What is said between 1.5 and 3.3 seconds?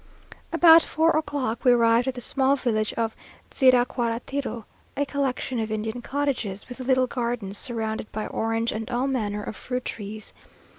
we arrived at the small village of